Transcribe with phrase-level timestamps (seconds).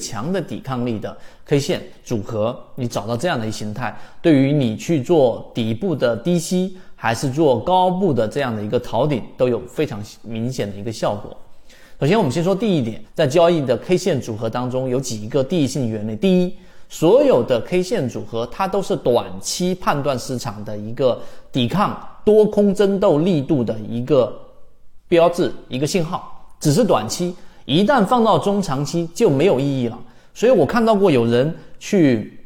[0.00, 11.36] 强的抵抗力的 K 线组合，你找到这样的一形态，对于你去做底部的低吸，还是做高部的这样的一个逃顶，都有非常明显的一个效果。
[12.00, 16.16] 首先，我们先说第一点，在交易的 K 线组合当中，有几个第一性原理。
[16.16, 16.54] 第一，
[16.88, 21.20] 所有的 K 线组合，它都是短期判断市场的一个
[21.52, 24.34] 抵抗多空争斗力度的一个
[25.08, 27.34] 标志、一个信号，只是短期。
[27.64, 29.98] 一旦放到中长期就没有意义了，
[30.34, 32.38] 所以我看到过有人去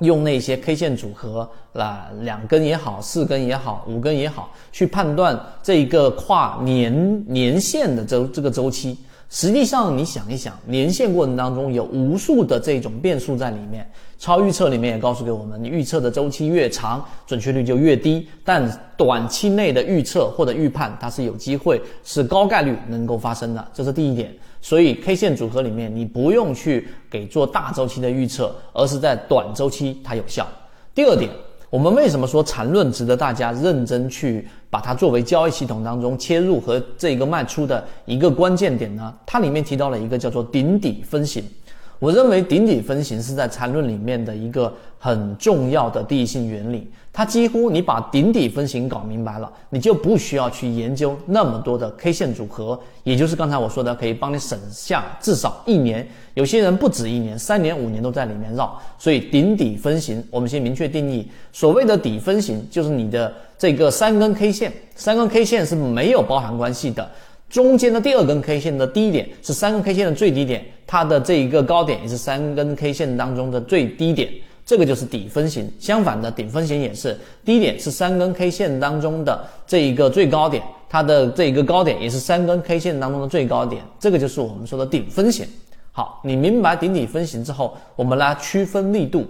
[0.00, 8.96] 用那些 K 线组合，啦，两根也好，四根也好，五根也好，去判断这一个跨年年限的周这个周期。
[9.32, 13.88] 实际上，你想一想，年限过程当中有无数的这种变数在里面。
[14.18, 18.28] 超预测里面也告诉给我们，你预测的周期越长，准确率就越低。
[18.44, 24.34] 但短期内的预测或者预判，它是有机会，是高概率能够发生的，这是第一点。
[24.60, 30.44] 所以 K 线组合里面，你不用去给做大周期的预测，而是在短周期它有效。
[30.92, 31.30] 第二点。
[31.70, 39.14] 我们为什么说缠论值得大家认真去把它作为交易系统当中切入和这个卖出的一个关键点呢？
[39.24, 41.44] 它里面提到了一个叫做顶底分型。
[42.00, 46.90] 我认为顶底分型是在缠论里面的一个很重要的第一性原理。
[47.12, 56.06] 它几乎你把顶底分型搞明白了，你就不需要去研究那么多的 K 线组合，也就是刚才我说的，可以帮你省下至少一年。
[56.32, 58.80] 有些人不止一年，三年、五年都在里面绕。
[58.96, 67.06] 所以顶底分型，我们先明确定义，所谓的底分型就是你的这个三根 K 线，三根 K 线是没有包含关系的。
[67.50, 74.28] 中间的第二根 K 线的低点是三根 K 线的最低点，它的这一个高点也是三根 K 线当中的最低点，
[74.66, 75.70] 这个就是底分型。
[75.78, 85.46] 相反的，顶分型也是低点是三根 K 线当中的这一个最高点，它的这一个高点也是三根 K 线当中的最高点，这个就是我们说的顶分型。
[85.92, 89.24] 好，你明白顶底分型之后，我们来区分力度。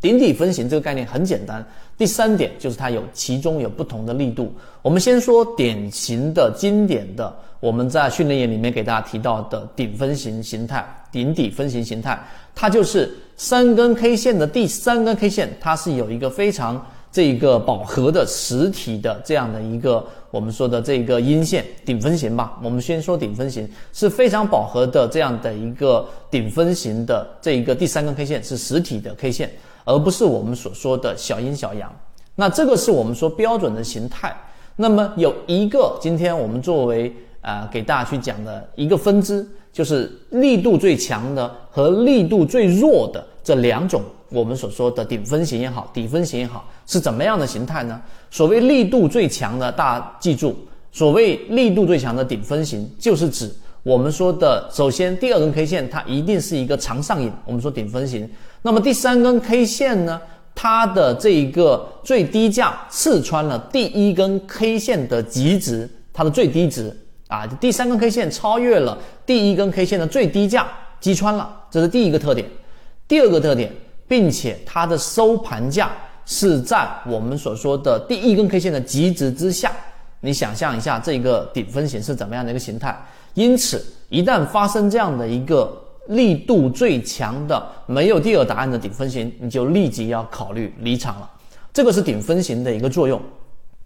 [0.00, 1.64] 顶底分型这个概念很简单。
[1.98, 4.52] 第三点就是它有其中有不同的力度。
[4.80, 7.30] 我们先说典型的、经典的，
[7.60, 12.18] 我们在训练营里面给大家提到的顶分型形态、顶底分型形态，
[12.54, 16.82] 它就是三根 K 线的第三根 K 线，它是有一个非常
[17.12, 22.58] 这个饱和的实体的这样的一个我们说的这个阴线顶分型吧。
[22.62, 29.50] 我们先说顶分型是非常饱和的这样的一个顶分型的这一个第三根 K 线是实体的 K 线。
[29.84, 31.90] 而不是我们所说的小阴小阳，
[32.34, 34.34] 那这个是我们说标准的形态。
[34.76, 48.00] 那么有一个，今天我们作为啊给大家去讲的一个分支，就是力度最强的和力度最弱的这两种，我们所说的顶分型也好，底分型也好，是怎么样的形态呢？
[48.30, 50.56] 所谓力度最强的，大家记住，
[50.92, 53.52] 所谓力度最强的顶分型，就是指
[53.82, 58.28] 我们说的，首先第二根 K 线它一定是一个长上影，我们说顶分型。
[58.62, 60.20] 那么第三根 K 线呢？
[60.52, 66.94] 它的这一个最低价刺穿了第一根 K 线的极值，它的最低值
[67.28, 70.66] 啊，第三根 K 线超越了第一根 K 线的最低价，
[71.00, 72.46] 击穿了，这是第一个特点。
[73.08, 73.72] 第二个特点，
[74.06, 75.90] 并且它的收盘价
[76.26, 79.72] 是在我们所说的第一根 K 线的极值之下。
[80.20, 82.94] 你想象一下这个顶分型是怎么样的一个形态？
[83.34, 85.76] 因此，一旦发生这样的一个。
[86.06, 91.30] 力度最强的没有第二答案的顶分型，你就立即要考虑离场了。
[91.72, 93.20] 这个是顶分型的一个作用。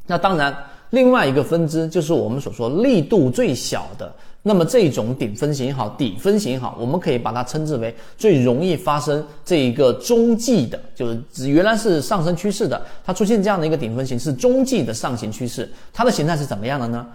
[0.07, 0.57] 那当然，
[0.89, 4.11] 另外一个分支就是我们所说力度最小的。
[4.43, 15.71] 那么这种顶分型也好，底分型也好，我们可以把它称之为最容易发生这一个中继的，就是原来是上升趋势的，它出现这样的一个顶分型是中继的上行趋势。
[15.93, 17.07] 它的形态是怎么样的呢？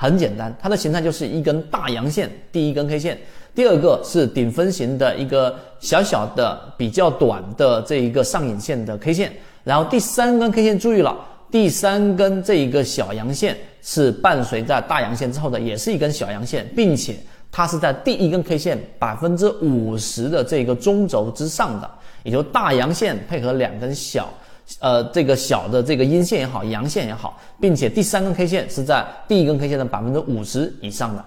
[0.00, 3.18] 很简单，它的形态就是一根大阳线，第一根 K 线。
[3.52, 9.32] 第二个是顶分型的一个小小的、比较短的这一个上影线的 K 线，
[9.64, 11.16] 然后第三根 K 线注意了，
[11.50, 17.16] 第三根这一个小阳线是伴随在大阳线之后的，也是一根小阳线，并且
[17.50, 21.90] 它是在第一根 K 线百分之五十的这个中轴之上的，
[22.22, 24.32] 也就大阳线配合两根小，
[24.80, 31.24] 呃，这个小的这个阴线也好，阳线也好，并且第三根 K 线是在第一根 K 线的百分之五十以上的。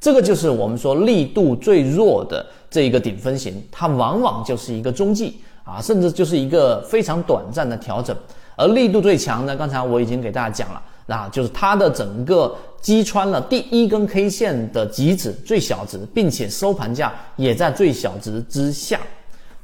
[0.00, 8.16] 这个就是我们说力度最弱的这一个顶分型，它往往就是一个中继啊，甚至就是一个非常短暂的调整。
[8.56, 18.98] 而力度最强的，刚才我已经给大家讲了，那就是它的整个击穿了第一根 K 线的极值最小值，并且收盘价也在最小值之下。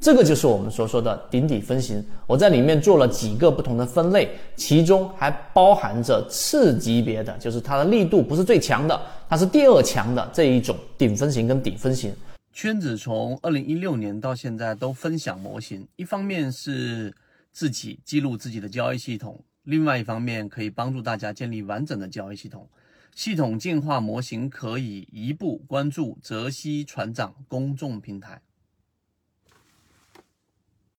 [0.04, 12.14] 这个就是我们所说的顶底分型，我在里面做了几个不同的分类，其中还包含着次级别的，就是它的力度不是最强的，它是第二强的这一种顶分型跟底分型。
[12.52, 17.10] 圈子从二零一六年到现在都分享模型，一方面是
[17.50, 22.68] 自己记录自己的交易系统，另外一方面可以帮助大家建立完整的交易系统。
[23.14, 28.38] 系统进化模型可以一步关注泽西船长公众平台。